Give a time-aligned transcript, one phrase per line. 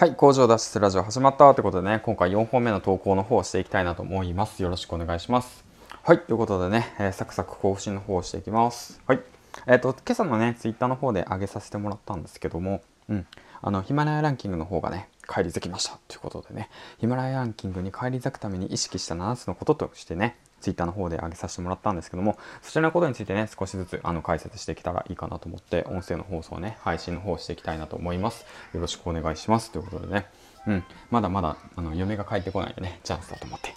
[0.00, 4.62] はい、工場脱出ラジオ始まったということでね、今回4本目の投稿の方をしていきたいなと思います。
[4.62, 5.62] よろしくお願いします。
[6.02, 8.98] はい、ということでね、えーサクサク更新の方をしていきます。
[9.06, 9.20] はい。
[9.66, 13.26] えっ、と、今朝のね、ツイッターの方で上げさせてもらったんですけども、うん、
[13.60, 28.44] あの、ヒマラヤランキングの方がね、返り咲きましたということでね、ヒマラヤランキングに返り咲くために意識した7つのこととしてね、ツイッターの方で上げさせてもらったんですけども、そちらのことについてね、少しずつあの解説してきたらいいかなと思って、音声の放送をね、配信の方をしていきたいなと思います。
[28.74, 29.70] よろしくお願いします。
[29.70, 30.26] ということでね、
[30.66, 33.74] うん、まだまだあの嫁が帰ってこないでね、チャンスだと思って、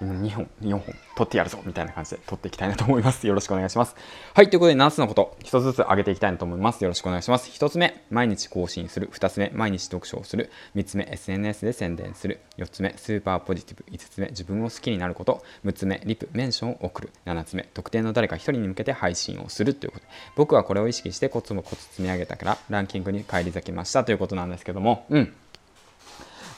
[0.00, 0.80] うん、2本、4本
[1.16, 3.26] 取ってやるぞみたいな感じで取っていきたいなと思います。
[3.28, 3.94] よろしくお願いします。
[4.34, 6.82] はい、ということで7つのこと、1つずつ上げていきたいなと思います。
[6.82, 7.50] よろしくお願いします。
[7.50, 9.10] 1つ目、毎日更新する。
[9.12, 10.50] 2つ目、毎日読書をする。
[10.74, 12.40] 3つ目、SNS で宣伝する。
[12.56, 13.84] 4つ目、スーパーポジティブ。
[13.90, 15.44] 5つ目、自分を好きになること。
[15.64, 17.10] 6つ目、リプ、メンションを送る。
[17.26, 20.06] 7つ目、特定の誰か1人に向けて配信をするということ、
[20.36, 25.34] 僕はこれを意識してコツもコツ積み上げたから、ランキングに返り咲きましたということなんですけども、うん。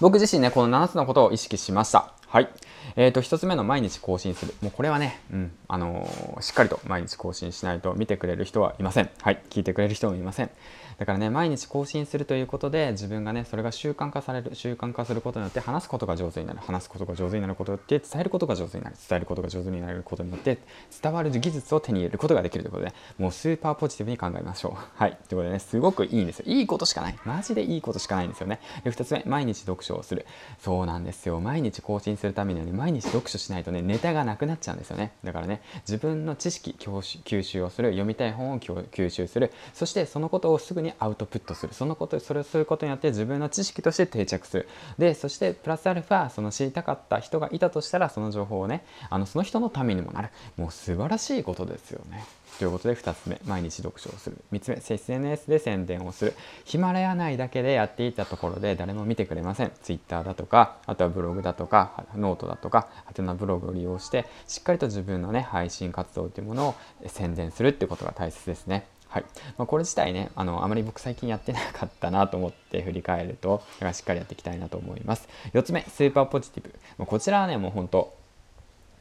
[0.01, 2.13] 僕自身ね、この7つのことを意識しました。
[2.29, 2.49] はい。
[2.95, 4.55] えー、と、1つ目の毎日更新する。
[4.63, 9.11] もうこれはね、うん、あのーしっかりと毎日更新しないと見てくれる人はいません。
[9.21, 9.43] はい。
[9.51, 10.51] 聞いてくれる人もいません。
[10.99, 20.59] だからね、毎日更新するということで、自分がね、それが習慣化される、習慣化することによって、話すことが上手になる、話すことが上手になることによって、伝えることが上手になる、伝えることが上手になることによって、
[21.03, 24.73] 伝わる技術を手に入れることができるということで、もうスーパーポジティブに考えましょう。
[24.97, 25.19] はい。
[25.29, 26.45] ということでね、すごくいいんですよ。
[26.47, 27.19] いいことしかない。
[27.27, 28.61] マジでいいことしかないんですよね。
[28.83, 30.25] で、2つ目、毎日読書をする。
[30.61, 31.41] そうなんですよ。
[31.41, 35.13] 毎日更新するためにはね、毎日読書しないとね、ネタがなくなっちゃうんですよね。
[35.25, 41.75] だからね、自分の知識吸収をする、読みたい本を吸収する、そしてそのことをすぐにアウトプットする。
[41.75, 44.69] そのこと、それをすることによって自分の知識として定着する。
[44.99, 50.29] で、そしてプラスアルファ、その知りたかった人がいたとしたら、その情報をね、あのその人のためにもなる。
[50.57, 52.25] もう素晴らしいことですよね。
[52.59, 66.75] ということで2つ目毎日読書をする3つ目 SNS で宣伝をするヒマラヤ内だけでやっていたところで誰も見てくれません Twitter だとかあとはブログだとかノートだとかはてなブログを利用してしっかりと自分のね配信活動というものを
[67.07, 68.87] 宣伝するってことが大切ですね。
[69.09, 69.25] はい。
[69.57, 75.29] まあ、これ自体ねあのあまり僕最近やってなかったなと思って振り返るとだからしっかりやっていきたいなと思います。
[75.53, 78.15] 4つ目スーパーポジティブ、まあこちらはねもう本当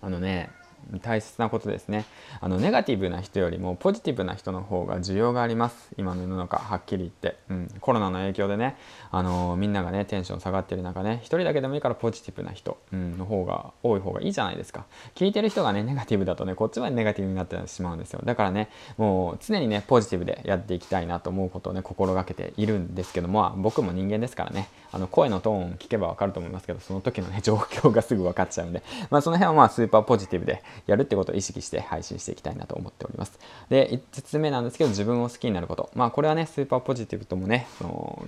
[0.02, 0.50] あのね
[1.02, 2.06] 大切なことですね。
[2.42, 5.90] あのネガティブな人よりもポジティブな人の方が需要があります。
[5.98, 8.78] 今の世の中はっきり言って、うん、コロナの影響でね
[9.12, 14.86] あのみんながねテンション下がってる中ね一人だけでもいいからポジティブな人、うん、の方が多い方がいいじゃないですか。
[15.16, 18.22] 聞いてる人がねネガティブだとねこっちはネガティブになってしまうんですよ。
[18.24, 28.84] だからねもう常にねポジティブでやっていきたいなと思うことをね心がけているんですけどもまあ僕も人間ですからねあの声のトーン聞けばわかると思いますけどその時のね状況がすぐ分かっちゃうんで。
[29.10, 33.40] まあその辺はまあスーパーポジティブでやるってことを意識して配信していきたいなと思っております。
[33.70, 35.90] で5つ目なんですけど自分を好きになること。
[35.96, 38.28] まあこれはねスーパーポジティブともねその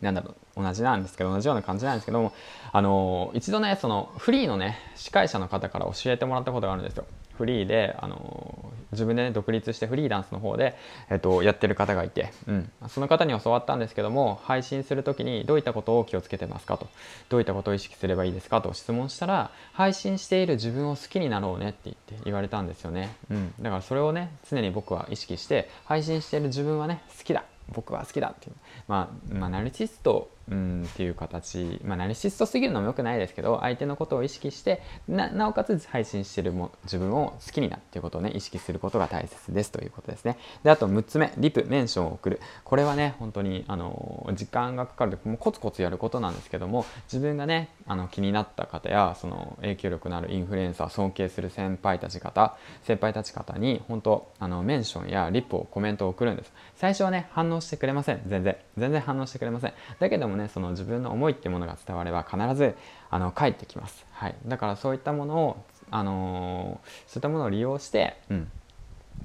[0.00, 2.32] なんだろう同じなんですけど同じような感じなんですけども
[2.72, 7.04] あの一度ねそのフリーのね司会者の方から教えてもらったことがあるんですよ。
[7.38, 10.76] フリーであの自分で、ね、独立してフリーランスの方で、
[11.10, 16.88] えっと、やってる方がいて、うん、その方に教わったんですけども配信する時にどういったことを気をつけてますかと。
[17.28, 18.72] どういったことを意識すればいいですかと。
[18.72, 27.44] 質問したら配信している自分を好きになろうねって言って言われたんですよね、うん、だからそれをね常に僕は意識して配信している自分はね好きだ。
[27.72, 28.54] 僕は好きだっていう、
[28.88, 40.38] まあ、まあナルシスト、うん、っていう形、まあ、ナルシストすぎるのもよくないですけど相手のことを意識してなおかつ配信してるも自分を好きになっていうことをね意識することが大切ですということですね。
[40.62, 42.40] であと6つ目リプメンションを送る。
[42.64, 56.52] これはね本当にあの時間がかかるもうコツコツやることなんですけども自分がねあの気になった方やその影響力のあるインフルエンサー尊敬する先輩たち方先輩たち方に本当あのメンションやリプをコメントを送るんです。
[56.76, 58.22] 最初はね反応してくれません。
[58.26, 58.56] 全然。
[58.76, 59.72] 全然反応してくれません。
[60.00, 62.74] だけどもねその自分の思いっていうものが伝われば必ず
[63.10, 68.50] あの返ってきます、はい、だからそういったものを、あのーそういったものを利用して、うん、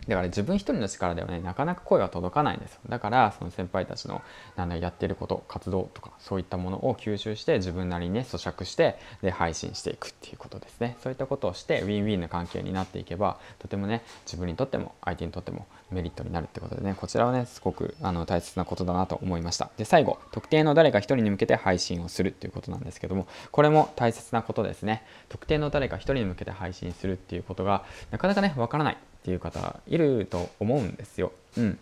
[0.08, 2.80] だから自分一人の力ではねなかなか声は届かないんですよ。
[2.88, 4.22] だからその先輩たちの
[4.56, 10.98] なんだやってること活動とかそういったものを吸収して自分なりにね咀嚼してで配信していくっていうことですね。
[11.02, 19.70] そういったことをしてウィンウィンな関係になっていけばとてもね自分にとっても相手にとってもメリットになるってことでねこちらはねすごくあの大切なことだなと思いました。
[19.78, 25.04] で最後特定の誰か一人に向けて配信をするっていうことなんですけどもこれも大切なことですね。
[25.30, 31.32] 特定の誰か一人に向けて配信するっていうことがなかなかねわからないっていう方いると思うんですよ。
[31.58, 31.80] うん。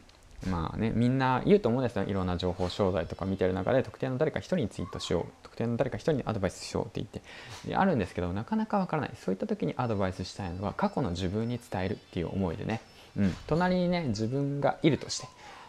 [0.48, 2.06] まあね、みんな言うと思うんですよ。
[2.06, 5.26] いろんな情報商材とか見てる中で特定の誰か一人にツイートしよう。
[5.44, 7.22] 特定の誰か一人にアドバイスしようって言って。
[7.68, 9.12] であるんですけどなかなかわからない。
[9.20, 12.82] そういった時にアドバイスしたいのは過去の自分に伝えるっていう思いでね、
[13.18, 15.28] うん、隣にね自分がいるとして。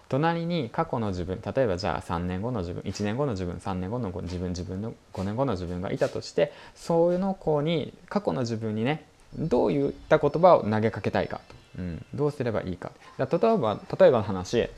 [0.09, 9.05] 隣に過去の自分例えばじゃあ3年後の自分1年後の自分3年後の自分自分の5年後の自分がいたとしてそういうの子に過去の自分にね
[9.37, 12.93] どういった言葉を投げかけたいかと、うん、どうすればいいか。
[13.19, 13.27] 例え
[13.57, 14.69] ば例えばの話。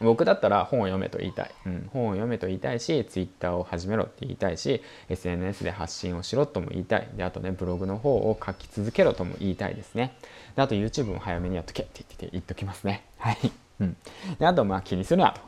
[0.00, 7.08] 僕だったら本を読めと言いたい、うん、本を読めと言いたいし Twitter を始めろって言いたいし SNS で発信をしろとも言いたい。
[7.16, 10.14] であとねブログの方を書き続けろとも言いたいですね。
[10.54, 13.04] であと YouTube も早めにやっとけって言って言っときますね。
[13.18, 13.38] はい。
[13.78, 13.96] うん、
[14.38, 15.40] であとまあ気にするなと。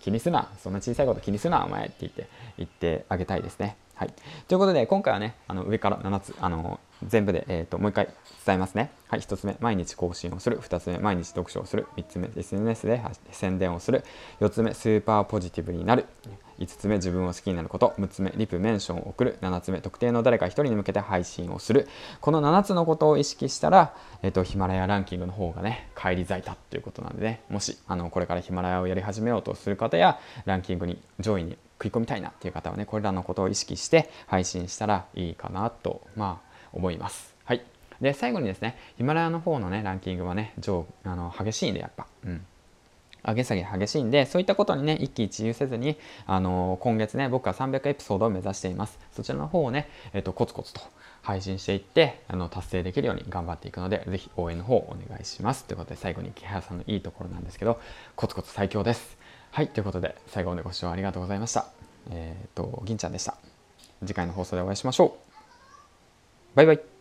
[0.00, 0.50] 気にするな。
[0.58, 3.76] そんな小さいこと気にするなお前って言って言ってあげたいですね。
[3.94, 4.14] はい、
[4.48, 8.08] ということで今回はねあの上から7つあの全部で、えーと、もう一回
[8.44, 8.90] 伝えますね。
[9.08, 9.56] はい、1つ目。
[9.60, 10.58] 毎日更新をする。
[10.58, 10.98] 2つ目。
[10.98, 11.86] 毎日読書をする。
[11.96, 12.30] 3つ目。
[12.36, 13.00] SNS で
[13.30, 14.04] 宣伝をする。
[14.40, 14.74] 4つ目。
[14.74, 16.06] スーパーポジティブになる。
[16.58, 16.96] 5つ目。
[16.96, 17.94] 自分を好きになること。
[17.98, 18.32] 6つ目。
[18.36, 19.38] リプメンションを送る。
[19.42, 19.80] 7つ目。
[19.80, 21.88] 特定の誰か1人に向けて配信をする。
[22.20, 27.42] この7つのことを意識したら、えーと、ヒマラヤランキングの方がね返り咲いたということなんでね。
[27.48, 36.00] もしあのこれからヒマラヤをやり始めようとする方やランキングに上位に食い込みたいなっていう方はねこれらのことを意識して配信したらいいかなと。
[36.16, 37.34] まあ思います。
[37.44, 37.62] はい、
[38.00, 42.06] で最後にですねヒマラヤの方のねランキングはね上あの激しいんでやっぱ。
[42.24, 42.44] うん。
[43.24, 45.96] 上げ下げ激しいんでそういったことにね一喜一憂せずに、
[46.26, 48.98] あの今月ね僕は300エピソードを目指しています。
[49.12, 50.80] そちらの方をね、えっと、コツコツと
[51.22, 55.64] 配信していってあの達成できるように頑張っていくのでぜひ応援の方お願いします。
[55.64, 57.80] ということで最後に木原さんのいいところなんですけど
[58.16, 59.16] コツコツ最強です。
[59.52, 59.68] はい。
[59.68, 61.66] ということで最後までご視聴ありがとうございました。
[62.10, 63.36] えっ、と銀ちゃんでした。
[64.00, 65.31] 次回の放送でお会いしましょう。
[66.54, 66.91] バイバイ。